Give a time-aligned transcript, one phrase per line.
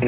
[0.00, 0.06] Ah,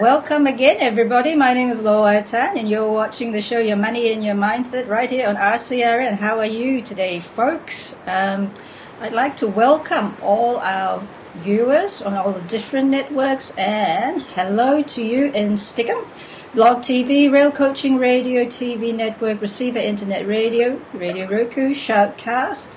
[0.00, 1.36] welcome again, everybody.
[1.36, 4.88] My name is Lo Tan, and you're watching the show Your Money and Your Mindset
[4.88, 6.04] right here on RCR.
[6.04, 7.96] And how are you today, folks?
[8.08, 8.52] Um,
[9.00, 11.06] I'd like to welcome all our
[11.36, 16.04] viewers on all the different networks, and hello to you in Stickam,
[16.52, 22.74] Blog TV, Real Coaching Radio, TV Network, Receiver Internet Radio, Radio Roku, Shoutcast,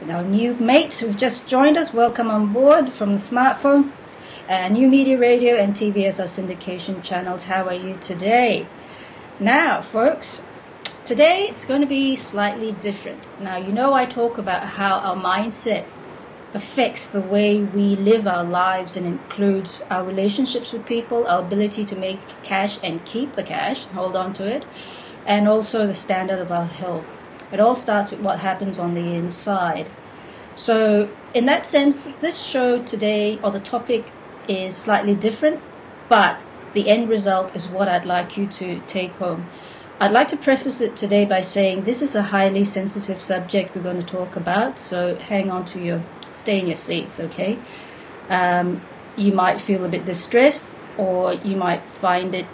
[0.00, 1.92] and our new mates who've just joined us.
[1.92, 3.90] Welcome on board from the smartphone
[4.48, 7.46] uh, New Media Radio and TVS our syndication channels.
[7.46, 8.68] How are you today?
[9.40, 10.46] Now, folks,
[11.04, 13.24] today it's going to be slightly different.
[13.40, 15.84] Now, you know, I talk about how our mindset
[16.52, 21.84] affects the way we live our lives and includes our relationships with people, our ability
[21.84, 24.64] to make cash and keep the cash, hold on to it,
[25.26, 27.22] and also the standard of our health.
[27.52, 29.86] It all starts with what happens on the inside.
[30.54, 34.10] So, in that sense, this show today, or the topic
[34.48, 35.60] is slightly different,
[36.08, 36.42] but
[36.74, 39.46] the end result is what I'd like you to take home.
[40.00, 43.82] I'd like to preface it today by saying this is a highly sensitive subject we're
[43.82, 47.58] going to talk about, so hang on to your, stay in your seats, okay?
[48.28, 48.82] Um,
[49.16, 52.46] you might feel a bit distressed, or you might find it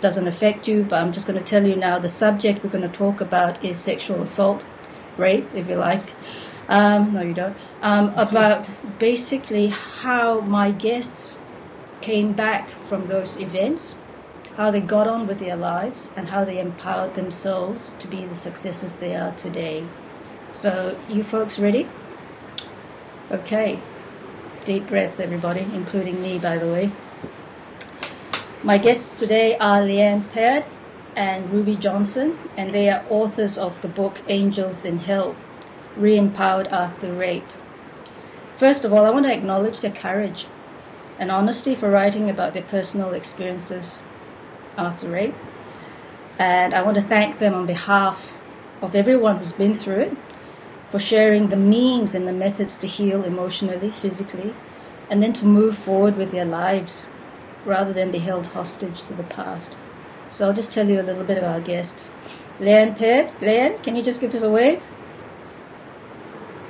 [0.00, 2.88] doesn't affect you, but I'm just going to tell you now the subject we're going
[2.88, 4.64] to talk about is sexual assault,
[5.16, 6.12] rape, if you like.
[6.68, 7.56] Um, no, you don't.
[7.82, 11.40] Um, about basically how my guests
[12.00, 13.96] came back from those events,
[14.56, 18.34] how they got on with their lives, and how they empowered themselves to be the
[18.34, 19.84] successes they are today.
[20.50, 21.88] So, you folks ready?
[23.32, 23.78] Okay.
[24.66, 26.92] Deep breaths, everybody, including me, by the way.
[28.62, 30.66] My guests today are Leanne Peard
[31.16, 35.34] and Ruby Johnson, and they are authors of the book Angels in Hell
[35.96, 37.48] Re Empowered After Rape.
[38.58, 40.44] First of all, I want to acknowledge their courage
[41.18, 44.02] and honesty for writing about their personal experiences
[44.76, 45.34] after rape.
[46.38, 48.30] And I want to thank them on behalf
[48.82, 50.16] of everyone who's been through it
[50.92, 54.52] for sharing the means and the methods to heal emotionally, physically,
[55.10, 57.06] and then to move forward with their lives
[57.64, 59.74] rather than be held hostage to the past.
[60.30, 62.12] So I'll just tell you a little bit about our guests.
[62.60, 63.32] Leanne Peard.
[63.40, 64.82] Leanne, can you just give us a wave?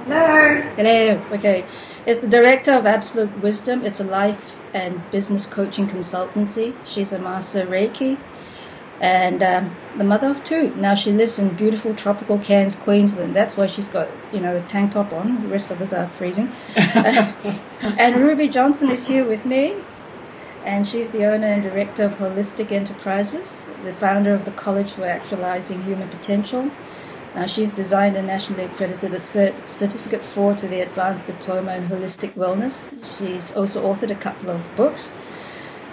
[0.04, 0.60] Hello.
[0.76, 1.20] Hello.
[1.32, 1.64] Okay.
[2.06, 3.84] It's the director of Absolute Wisdom.
[3.84, 6.74] It's a life and business coaching consultancy.
[6.86, 8.18] She's a master Reiki
[9.02, 10.74] and um, the mother of two.
[10.76, 13.36] Now she lives in beautiful tropical Cairns, Queensland.
[13.36, 15.42] That's why she's got you know a tank top on.
[15.42, 16.50] The rest of us are freezing.
[16.76, 19.74] and Ruby Johnson is here with me,
[20.64, 25.04] and she's the owner and director of Holistic Enterprises, the founder of the College for
[25.04, 26.70] Actualizing Human Potential,
[27.34, 31.88] now, she's designed and nationally accredited a cert- Certificate 4 to the Advanced Diploma in
[31.88, 32.92] Holistic Wellness.
[33.16, 35.14] She's also authored a couple of books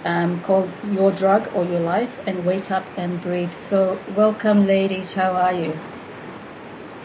[0.04, 3.52] um, called Your Drug or Your Life and Wake Up and Breathe.
[3.52, 5.14] So, welcome, ladies.
[5.14, 5.78] How are you?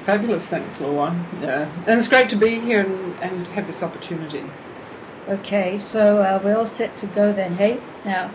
[0.05, 1.15] Fabulous, thanks, Laura.
[1.41, 4.43] Yeah, and it's great to be here and, and have this opportunity.
[5.27, 7.79] Okay, so uh, we're all set to go then, hey?
[8.05, 8.29] Now,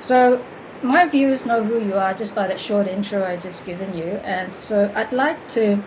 [0.00, 0.44] so
[0.82, 4.20] my viewers know who you are just by that short intro I just given you,
[4.24, 5.82] and so I'd like to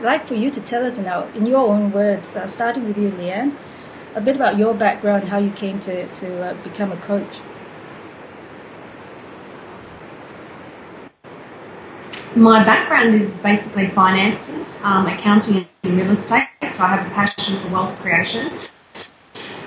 [0.00, 3.10] like for you to tell us now, in your own words, uh, starting with you,
[3.10, 3.56] Leanne,
[4.16, 7.38] a bit about your background, how you came to to uh, become a coach.
[12.34, 16.48] My background is basically finances, um, accounting, and real estate.
[16.72, 18.50] So I have a passion for wealth creation.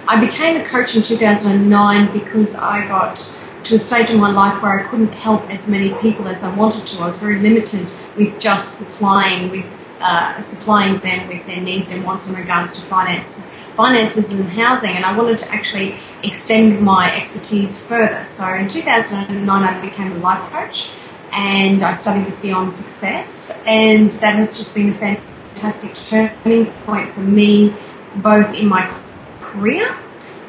[0.07, 3.17] I became a coach in 2009 because I got
[3.65, 6.55] to a stage in my life where I couldn't help as many people as I
[6.55, 7.03] wanted to.
[7.03, 7.87] I was very limited
[8.17, 9.67] with just supplying with
[10.01, 14.91] uh, supplying them with their needs and wants in regards to finance, finances and housing,
[14.91, 18.25] and I wanted to actually extend my expertise further.
[18.25, 20.91] So in 2009, I became a life coach,
[21.31, 25.95] and I studied with Beyond Success, and that has just been a fantastic
[26.43, 27.73] turning point for me,
[28.17, 28.93] both in my
[29.41, 29.97] career,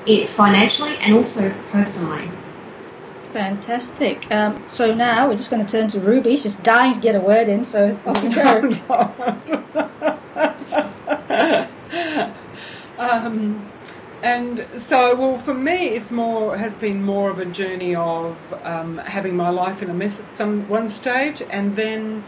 [0.06, 2.28] it financially, and also personally.
[3.32, 4.30] Fantastic.
[4.32, 6.36] Um, so now we're just going to turn to Ruby.
[6.36, 8.74] She's dying to get a word in, so off you go.
[13.00, 13.72] um,
[14.22, 18.98] and so, well, for me, it's more has been more of a journey of um,
[18.98, 22.24] having my life in a mess at some one stage, and then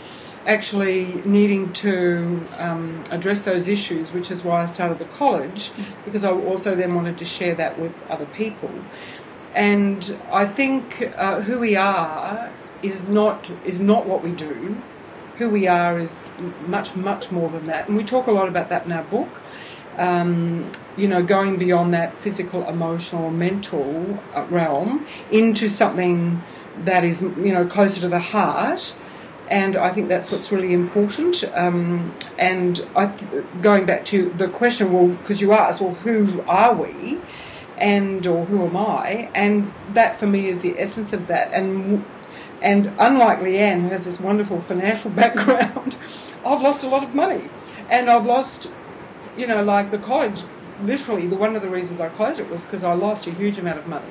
[0.47, 5.71] actually needing to um, address those issues, which is why I started the college,
[6.05, 8.71] because I also then wanted to share that with other people.
[9.55, 12.51] And I think uh, who we are
[12.83, 14.77] is not is not what we do.
[15.37, 16.31] Who we are is
[16.67, 19.29] much much more than that, and we talk a lot about that in our book.
[19.99, 26.43] Um, you know, going beyond that physical, emotional, mental uh, realm into something
[26.85, 28.95] that is you know closer to the heart
[29.53, 31.45] and I think that's what's really important.
[31.53, 36.43] Um, and I th- going back to the question, well, because you asked, well, who
[36.49, 37.21] are we,
[37.77, 39.31] and or who am I?
[39.35, 41.53] And that for me is the essence of that.
[41.53, 42.03] And
[42.63, 45.99] and unlike Leanne, who has this wonderful financial background,
[46.47, 47.51] I've lost a lot of money,
[47.91, 48.73] and I've lost,
[49.37, 50.43] you know, like the college.
[50.83, 53.59] Literally, the one of the reasons I closed it was because I lost a huge
[53.59, 54.11] amount of money,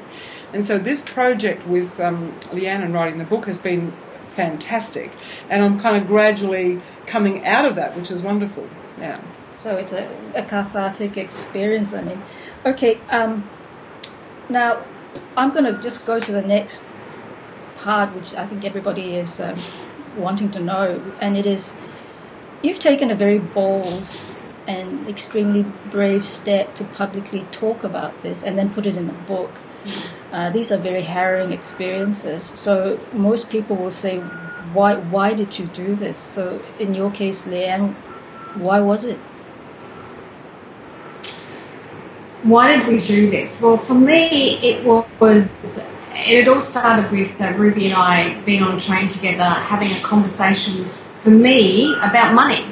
[0.53, 3.93] and so this project with um, Leanne and writing the book has been
[4.35, 5.11] fantastic.
[5.49, 8.67] And I'm kind of gradually coming out of that, which is wonderful.
[8.97, 9.21] Yeah.
[9.57, 11.93] So it's a, a cathartic experience.
[11.93, 12.21] I mean,
[12.65, 12.99] okay.
[13.09, 13.49] Um,
[14.49, 14.83] now
[15.37, 16.83] I'm going to just go to the next
[17.77, 19.55] part, which I think everybody is um,
[20.17, 21.75] wanting to know, and it is
[22.61, 23.85] you've taken a very bold
[24.67, 29.13] and extremely brave step to publicly talk about this and then put it in a
[29.27, 29.51] book.
[30.31, 32.43] Uh, these are very harrowing experiences.
[32.43, 34.19] So most people will say,
[34.73, 34.95] "Why?
[34.95, 37.95] Why did you do this?" So in your case, Leanne,
[38.55, 39.17] why was it?
[42.43, 43.61] Why did we do this?
[43.61, 44.85] Well, for me, it
[45.19, 45.89] was.
[46.23, 50.01] It all started with uh, Ruby and I being on a train together, having a
[50.01, 50.85] conversation
[51.15, 52.70] for me about money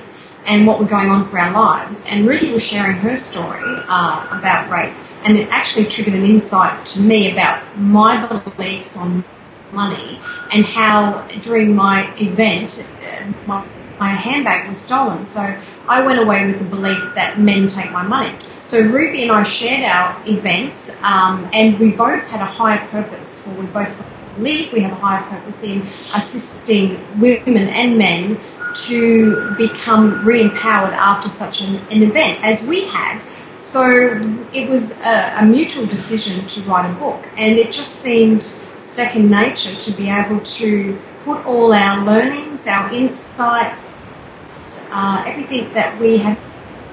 [0.49, 2.07] and what was going on for our lives.
[2.11, 4.93] And Ruby was sharing her story uh, about rape
[5.23, 9.23] and it actually triggered an insight to me about my beliefs on
[9.71, 10.19] money
[10.51, 13.65] and how during my event uh, my,
[13.99, 15.25] my handbag was stolen.
[15.25, 15.41] So
[15.87, 18.35] I went away with the belief that men take my money.
[18.61, 23.47] So Ruby and I shared our events, um, and we both had a higher purpose,
[23.47, 24.05] or we both
[24.35, 25.81] believe we have a higher purpose in
[26.15, 28.39] assisting women and men
[28.73, 33.21] to become re-empowered after such an, an event as we had.
[33.61, 34.21] So
[34.53, 39.29] it was a, a, mutual decision to write a book, and it just seemed second
[39.29, 44.05] nature to be able to put all our learnings, our insights,
[44.93, 46.39] uh, everything that we have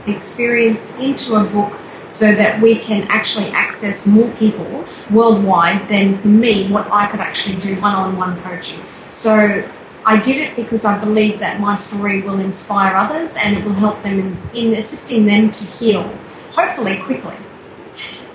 [0.07, 1.73] experienced into a book
[2.09, 7.21] so that we can actually access more people worldwide than for me what I could
[7.21, 8.83] actually do one on one coaching.
[9.11, 9.69] So
[10.07, 13.75] I did it because I believe that my story will inspire others and it will
[13.75, 16.05] help them in, in assisting them to heal
[16.53, 17.35] hopefully quickly.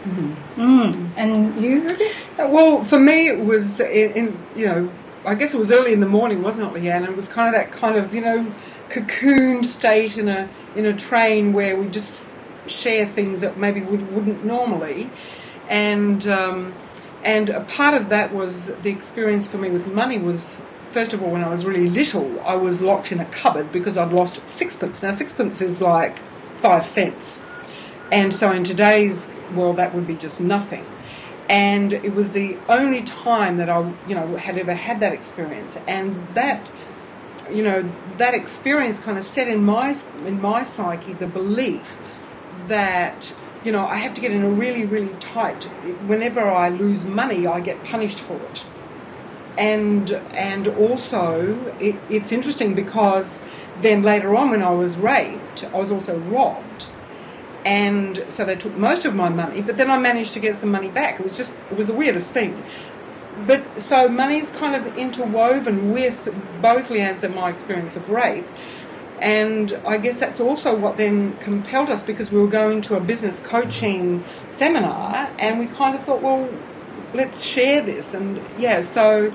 [0.03, 0.61] Mm-hmm.
[0.61, 1.09] Mm.
[1.15, 1.87] And you?
[2.37, 4.91] Uh, well, for me, it was in, in, you know,
[5.25, 6.97] I guess it was early in the morning, wasn't it, Leanne?
[6.97, 8.53] And It was kind of that kind of you know,
[8.89, 12.35] cocooned state in a in a train where we just
[12.67, 15.09] share things that maybe we wouldn't normally,
[15.69, 16.73] and um,
[17.23, 20.61] and a part of that was the experience for me with money was.
[20.91, 23.97] First of all, when I was really little, I was locked in a cupboard because
[23.97, 25.01] I'd lost sixpence.
[25.01, 26.19] Now, sixpence is like
[26.61, 27.41] five cents
[28.11, 30.85] and so in today's world, that would be just nothing.
[31.47, 35.77] And it was the only time that I, you know, had ever had that experience.
[35.87, 36.69] And that,
[37.49, 39.95] you know, that experience kind of set in my
[40.25, 41.97] in my psyche the belief
[42.67, 45.63] that you know I have to get in a really really tight.
[46.05, 48.65] Whenever I lose money, I get punished for it.
[49.57, 53.41] And and also it, it's interesting because
[53.81, 56.87] then later on when I was raped, I was also robbed
[57.63, 60.71] and so they took most of my money, but then I managed to get some
[60.71, 61.19] money back.
[61.19, 62.63] It was just, it was the weirdest thing.
[63.45, 68.47] But so money's kind of interwoven with both Leanne's and my experience of rape.
[69.19, 72.99] And I guess that's also what then compelled us because we were going to a
[72.99, 76.49] business coaching seminar and we kind of thought, well,
[77.13, 78.13] let's share this.
[78.13, 79.33] And yeah, so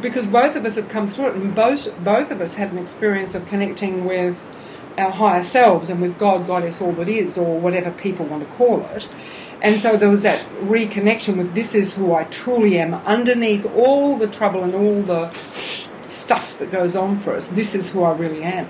[0.00, 2.78] because both of us have come through it and both, both of us had an
[2.78, 4.38] experience of connecting with
[4.98, 8.54] our higher selves and with God, Goddess, all that is, or whatever people want to
[8.56, 9.08] call it.
[9.62, 14.16] And so there was that reconnection with this is who I truly am underneath all
[14.16, 17.48] the trouble and all the stuff that goes on for us.
[17.48, 18.68] This is who I really am.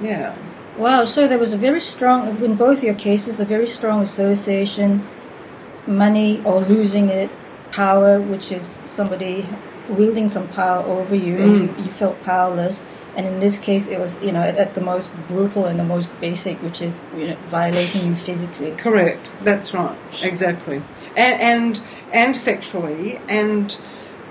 [0.00, 0.36] Yeah.
[0.76, 5.06] Wow, so there was a very strong, in both your cases, a very strong association,
[5.86, 7.30] money or losing it,
[7.72, 9.46] power, which is somebody
[9.88, 11.44] wielding some power over you, mm.
[11.44, 12.84] and you, you felt powerless.
[13.16, 15.84] And in this case it was you know at, at, the most brutal and the
[15.84, 18.70] most basic which is you know, violating you physically.
[18.76, 19.28] Correct.
[19.42, 19.98] That's right.
[20.22, 20.76] Exactly.
[21.16, 21.82] And and,
[22.12, 23.20] and sexually.
[23.28, 23.76] And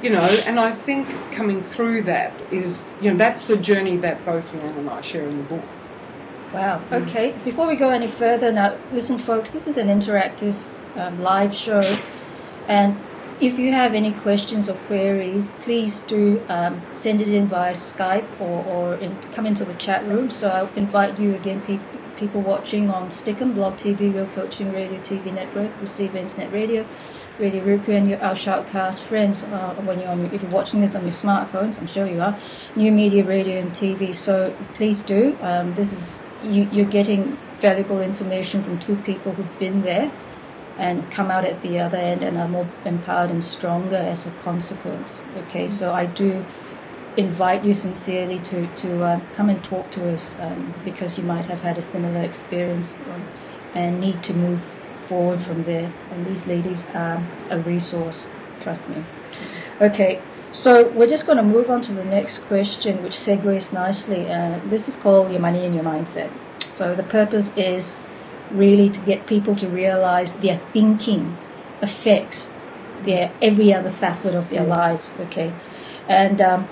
[0.02, 4.24] you know and i think coming through that is you know that's the journey that
[4.26, 5.64] both Leanne and i share in the book.
[6.54, 6.82] Wow.
[6.90, 7.08] Mm.
[7.08, 7.36] okay.
[7.46, 10.56] Before we go any further now listen folks this is an interactive
[10.96, 11.82] um, live show
[12.68, 12.98] and
[13.40, 18.28] if you have any questions or queries, please do um, send it in via Skype
[18.40, 20.30] or, or in, come into the chat room.
[20.30, 21.80] So I invite you again, pe-
[22.18, 26.86] people watching on Stickam, Blog TV, Real Coaching Radio TV Network, Receive Internet Radio,
[27.40, 29.44] Radio Roku, and your, our Shoutcast friends.
[29.46, 32.38] Uh, when you're on, if you're watching this on your smartphones, I'm sure you are.
[32.76, 34.14] New Media Radio and TV.
[34.14, 35.38] So please do.
[35.42, 40.12] Um, this is you, you're getting valuable information from two people who've been there
[40.80, 44.32] and come out at the other end and are more empowered and stronger as a
[44.32, 45.26] consequence.
[45.38, 46.46] Okay, so I do
[47.18, 51.46] invite you sincerely to, to uh, come and talk to us um, because you might
[51.46, 53.24] have had a similar experience um,
[53.76, 55.92] and need to move forward from there.
[56.12, 58.30] And these ladies are a resource,
[58.62, 59.04] trust me.
[59.82, 60.22] Okay,
[60.52, 64.32] so we're just going to move on to the next question, which segues nicely.
[64.32, 66.30] Uh, this is called Your Money and Your Mindset.
[66.72, 68.00] So the purpose is
[68.52, 71.38] really to get people to realize their thinking
[71.82, 72.50] affects
[73.04, 75.10] their every other facet of their lives.
[75.20, 75.54] Okay,
[76.08, 76.68] and um,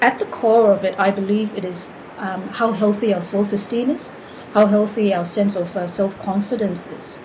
[0.00, 4.10] at the core of it, I believe it is um, how healthy our self-esteem is,
[4.54, 7.18] how healthy our sense of uh, self-confidence is.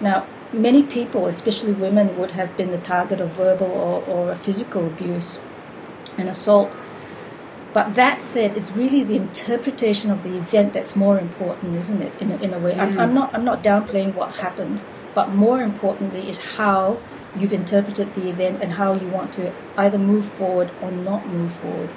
[0.00, 4.86] Now, many people, especially women, would have been the target of verbal or, or physical
[4.86, 5.38] abuse
[6.16, 6.72] and assault.
[7.72, 12.12] But that said, it's really the interpretation of the event that's more important, isn't it?
[12.20, 14.84] In a, in a way, I'm, I'm not I'm not downplaying what happened,
[15.14, 16.98] but more importantly is how
[17.36, 21.52] you've interpreted the event and how you want to either move forward or not move
[21.52, 21.90] forward.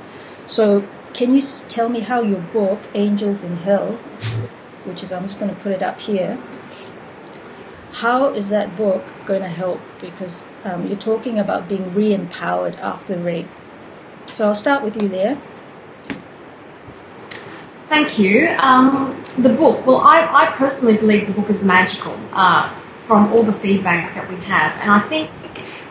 [0.46, 3.94] So, can you tell me how your book, Angels in Hell,
[4.86, 6.38] which is I'm just going to put it up here,
[7.94, 9.80] how is that book going to help?
[10.02, 13.48] Because um, you're talking about being re-empowered after rape.
[14.32, 15.38] So I'll start with you there.
[17.92, 18.48] Thank you.
[18.58, 23.44] Um, the book, well, I, I personally believe the book is magical uh, from all
[23.44, 24.80] the feedback that we have.
[24.80, 25.30] And I think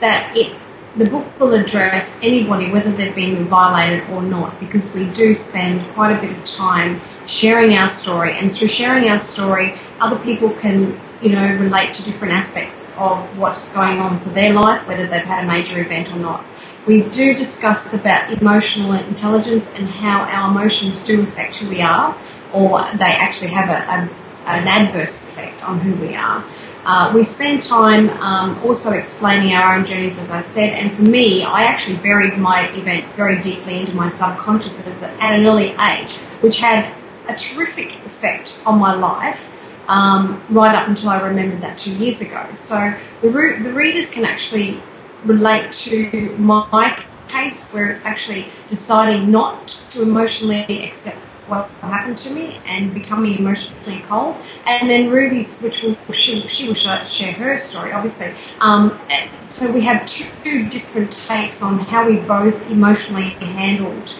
[0.00, 0.57] that it
[0.97, 5.87] the book will address anybody, whether they've been violated or not, because we do spend
[5.92, 8.33] quite a bit of time sharing our story.
[8.38, 13.38] And through sharing our story, other people can, you know, relate to different aspects of
[13.38, 16.47] what's going on for their life, whether they've had a major event or not.
[16.87, 22.17] We do discuss about emotional intelligence and how our emotions do affect who we are,
[22.55, 26.43] or they actually have a, a, an adverse effect on who we are.
[26.87, 31.03] Uh, we spend time um, also explaining our own journeys, as I said, and for
[31.03, 36.17] me, I actually buried my event very deeply into my subconscious at an early age,
[36.41, 36.95] which had
[37.29, 39.55] a terrific effect on my life
[39.89, 42.47] um, right up until I remembered that two years ago.
[42.55, 44.83] So the, re- the readers can actually
[45.25, 52.33] relate to my case where it's actually deciding not to emotionally accept what happened to
[52.33, 54.37] me and becoming emotionally cold.
[54.67, 58.35] And then Ruby's, which will, she, she will share her story, obviously.
[58.61, 58.99] Um,
[59.47, 64.17] so we have two different takes on how we both emotionally handled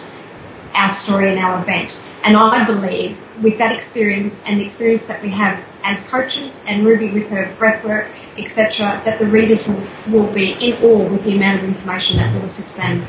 [0.75, 2.05] our story and our event.
[2.23, 6.85] And I believe with that experience and the experience that we have as coaches and
[6.85, 9.67] Ruby with her breathwork, etc., that the readers
[10.07, 13.05] will, will be in awe with the amount of information that will assist them.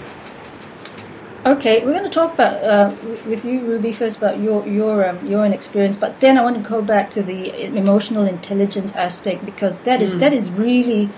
[1.45, 2.95] Okay, we're going to talk about uh,
[3.26, 6.62] with you, Ruby, first about your your um, your own experience, but then I want
[6.62, 11.09] to go back to the emotional intelligence aspect because that is that is really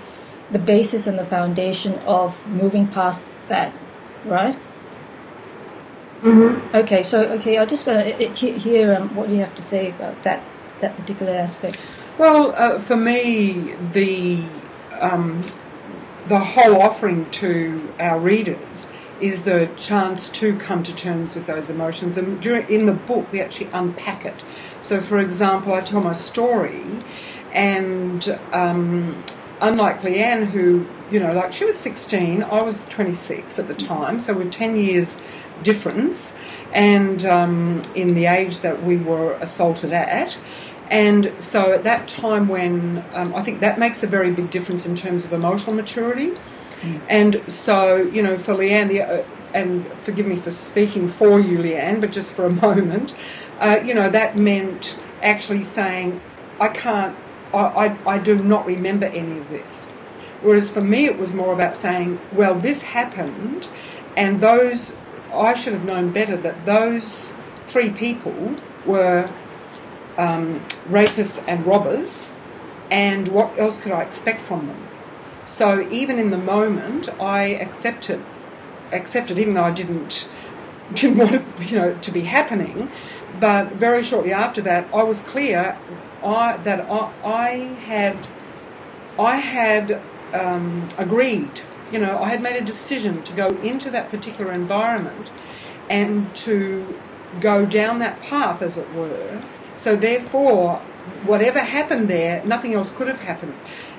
[0.49, 3.71] the basis and the foundation of moving past that,
[4.25, 4.57] right?
[6.23, 6.75] Mm-hmm.
[6.75, 10.41] Okay, so okay, I'll just uh, hear um, what you have to say about that
[10.81, 11.77] that particular aspect.
[12.17, 14.43] Well, uh, for me, the
[14.99, 15.45] um,
[16.27, 18.89] the whole offering to our readers
[19.19, 22.17] is the chance to come to terms with those emotions.
[22.17, 24.43] And during, in the book, we actually unpack it.
[24.81, 27.03] So, for example, I tell my story,
[27.53, 29.23] and um,
[29.61, 34.19] unlike Leanne, who, you know, like she was 16, I was 26 at the time,
[34.19, 35.21] so we're 10 years
[35.61, 36.37] difference,
[36.75, 40.37] and um, in the age that we were assaulted at.
[40.91, 44.85] And so at that time, when um, I think that makes a very big difference
[44.85, 46.33] in terms of emotional maturity.
[46.81, 47.01] Mm.
[47.09, 51.57] And so, you know, for Leanne, the, uh, and forgive me for speaking for you,
[51.57, 53.15] Leanne, but just for a moment,
[53.59, 56.19] uh, you know, that meant actually saying,
[56.59, 57.15] I can't,
[57.53, 59.89] I, I, I do not remember any of this.
[60.41, 63.69] Whereas for me, it was more about saying, well, this happened,
[64.17, 64.97] and those,
[65.37, 67.35] I should have known better that those
[67.67, 69.29] three people were
[70.17, 72.31] um, rapists and robbers,
[72.89, 74.87] and what else could I expect from them?
[75.45, 78.21] So even in the moment, I accepted,
[78.91, 80.27] accepted, even though I didn't
[80.93, 82.89] didn't want it, you know, to be happening.
[83.39, 85.77] But very shortly after that, I was clear
[86.23, 87.49] I, that I, I
[87.87, 88.27] had
[89.17, 90.01] I had
[90.33, 91.61] um, agreed.
[91.91, 95.27] You know, I had made a decision to go into that particular environment
[95.89, 96.99] and to
[97.39, 99.41] go down that path, as it were.
[99.77, 100.77] So therefore,
[101.25, 103.53] whatever happened there, nothing else could have happened.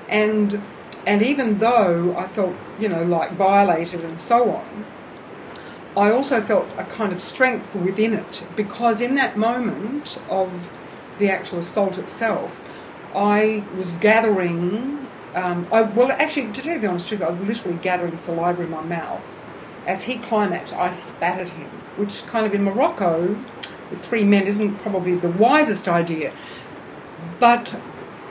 [0.09, 0.61] And
[1.05, 4.85] and even though I felt, you know, like violated and so on,
[5.95, 10.69] I also felt a kind of strength within it because in that moment of
[11.17, 12.59] the actual assault itself,
[13.15, 15.06] I was gathering.
[15.37, 18.63] Um, I, well, actually, to tell you the honest truth, I was literally gathering saliva
[18.63, 19.23] in my mouth.
[19.85, 23.37] As he climaxed, I spat at him, which kind of in Morocco,
[23.91, 26.33] with three men, isn't probably the wisest idea.
[27.39, 27.75] But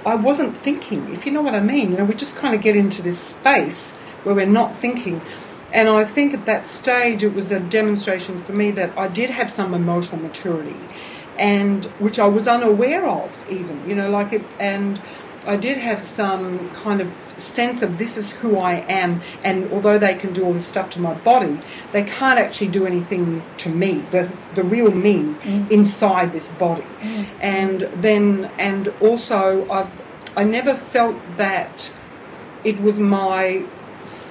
[0.05, 1.93] I wasn't thinking, if you know what I mean.
[1.93, 3.95] You know, we just kind of get into this space
[4.25, 5.21] where we're not thinking.
[5.73, 9.31] And I think at that stage it was a demonstration for me that I did
[9.31, 10.75] have some emotional maturity
[11.39, 15.01] and which I was unaware of even, you know, like it and
[15.47, 19.99] I did have some kind of sense of this is who I am and although
[19.99, 21.61] they can do all this stuff to my body,
[21.93, 25.71] they can't actually do anything to me, the the real me mm.
[25.71, 26.87] inside this body.
[27.01, 27.27] Mm.
[27.41, 29.91] And then and also I've
[30.37, 31.95] I never felt that
[32.65, 33.65] it was my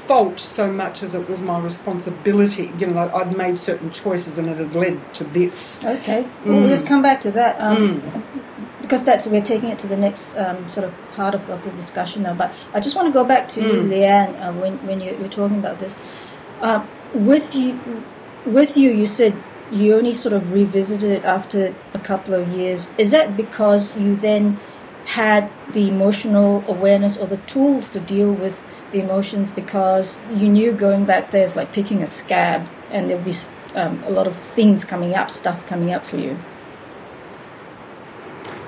[0.08, 2.72] fault so much as it was my responsibility.
[2.78, 5.84] You know, I'd made certain choices and it had led to this.
[5.84, 6.46] Okay, mm.
[6.46, 7.60] well, we'll just come back to that.
[7.60, 8.45] Um, mm.
[8.86, 11.72] Because that's we're taking it to the next um, sort of part of, of, the
[11.72, 12.36] discussion now.
[12.36, 13.90] But I just want to go back to mm.
[13.90, 15.98] Leanne uh, when when you were talking about this.
[16.62, 18.04] Uh, with you,
[18.46, 19.34] with you, you said
[19.72, 22.92] you only sort of revisited it after a couple of years.
[22.98, 24.60] Is that because you then
[25.06, 30.72] had the emotional awareness or the tools to deal with the emotions because you knew
[30.72, 33.34] going back there is like picking a scab and there'll be
[33.76, 36.38] um, a lot of things coming up, stuff coming up for you.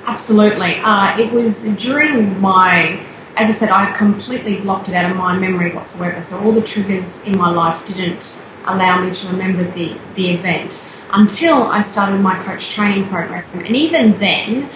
[0.08, 0.76] Absolutely.
[0.84, 5.38] Uh, it was during my, as I said, I completely blocked it out of my
[5.38, 6.22] memory whatsoever.
[6.22, 11.04] So all the triggers in my life didn't allow me to remember the, the event
[11.12, 13.44] until I started my coach training program.
[13.54, 14.70] And even then,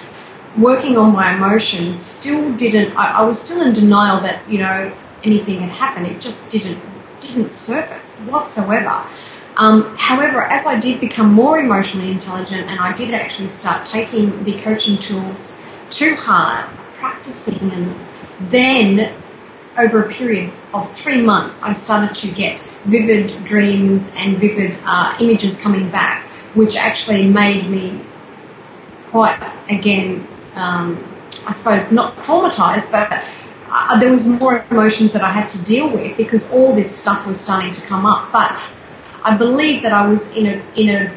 [0.57, 4.93] working on my emotions still didn't, I, I was still in denial that, you know,
[5.23, 6.07] anything had happened.
[6.07, 6.81] It just didn't
[7.21, 9.05] didn't surface whatsoever.
[9.61, 14.43] Um, however, as I did become more emotionally intelligent and I did actually start taking
[14.43, 17.99] the coaching tools to heart, practicing them,
[18.49, 19.13] then
[19.77, 25.15] over a period of three months, I started to get vivid dreams and vivid uh,
[25.21, 26.23] images coming back,
[26.55, 27.99] which actually made me
[29.11, 29.37] quite,
[29.69, 30.97] again, um,
[31.47, 33.23] I suppose, not traumatized, but
[33.69, 37.27] uh, there was more emotions that I had to deal with because all this stuff
[37.27, 38.31] was starting to come up.
[38.31, 38.59] But
[39.23, 41.13] I believe that I was in a in a,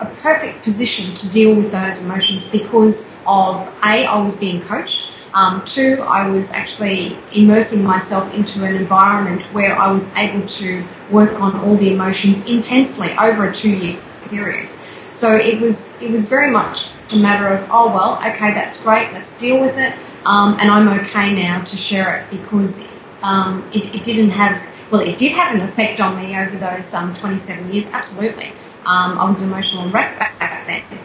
[0.00, 5.14] a perfect position to deal with those emotions because of a I was being coached.
[5.34, 10.84] Um, two, I was actually immersing myself into an environment where I was able to
[11.10, 14.68] work on all the emotions intensely over a two-year period.
[15.08, 19.12] So it was it was very much a matter of oh well, okay, that's great,
[19.12, 19.94] let's deal with it.
[20.24, 24.62] Um, and I'm okay now to share it because um, it, it, didn't have,
[24.92, 28.50] well, it did have an effect on me over those um, 27 years, absolutely.
[28.84, 31.00] Um, I was an emotional wreck back, back then.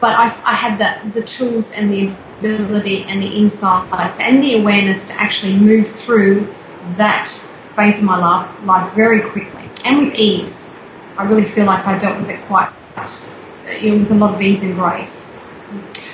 [0.00, 4.60] But I, I had the, the tools and the ability and the insights and the
[4.60, 6.54] awareness to actually move through
[6.96, 7.28] that
[7.74, 10.80] phase of my life, life very quickly and with ease.
[11.18, 12.70] I really feel like I dealt with it quite,
[13.80, 15.44] you know, with a lot of ease and grace.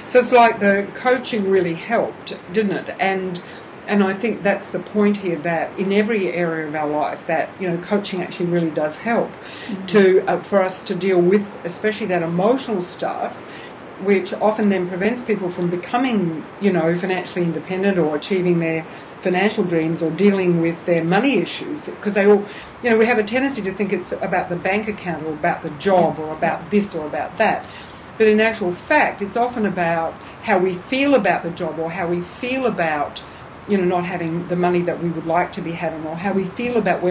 [0.08, 2.96] So it's like the coaching really helped, didn't it?
[2.98, 3.42] And
[3.86, 7.50] and I think that's the point here that in every area of our life that
[7.60, 9.86] you know coaching actually really does help mm-hmm.
[9.86, 13.36] to uh, for us to deal with especially that emotional stuff
[14.02, 18.86] which often then prevents people from becoming you know financially independent or achieving their
[19.22, 21.86] financial dreams or dealing with their money issues.
[21.86, 22.44] Because they all
[22.82, 25.62] you know we have a tendency to think it's about the bank account or about
[25.62, 27.64] the job or about this or about that.
[28.18, 32.08] But in actual fact, it's often about how we feel about the job or how
[32.08, 33.22] we feel about,
[33.66, 36.32] you know, not having the money that we would like to be having or how
[36.32, 37.10] we feel about where